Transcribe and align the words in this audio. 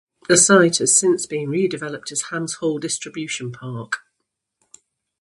The 0.27 0.35
site 0.35 0.79
has 0.79 0.95
since 0.97 1.27
been 1.27 1.49
redeveloped 1.49 2.11
as 2.11 2.21
Hams 2.31 2.55
Hall 2.55 2.79
Distribution 2.79 3.51
Park. 3.51 3.97